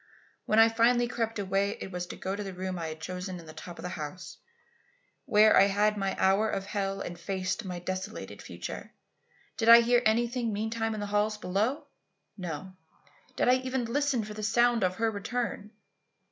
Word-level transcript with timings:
When 0.47 0.57
I 0.57 0.67
finally 0.67 1.07
crept 1.07 1.37
away 1.37 1.77
it 1.79 1.91
was 1.91 2.07
to 2.07 2.15
go 2.15 2.35
to 2.35 2.41
the 2.43 2.55
room 2.55 2.79
I 2.79 2.87
had 2.87 2.99
chosen 2.99 3.39
in 3.39 3.45
the 3.45 3.53
top 3.53 3.77
of 3.77 3.83
the 3.83 3.89
house, 3.89 4.39
where 5.25 5.55
I 5.55 5.65
had 5.67 5.95
my 5.95 6.15
hour 6.17 6.49
of 6.49 6.65
hell 6.65 7.01
and 7.01 7.19
faced 7.19 7.65
my 7.65 7.77
desolated 7.77 8.41
future. 8.41 8.93
Did 9.57 9.69
I 9.69 9.81
hear 9.81 10.01
anything 10.03 10.51
meantime 10.51 10.95
in 10.95 11.01
the 11.01 11.05
halls 11.13 11.37
below? 11.37 11.85
No. 12.35 12.73
Did 13.35 13.47
I 13.47 13.57
even 13.57 13.85
listen 13.85 14.23
for 14.23 14.33
the 14.33 14.41
sound 14.41 14.83
of 14.83 14.95
her 14.95 15.11
return? 15.11 15.69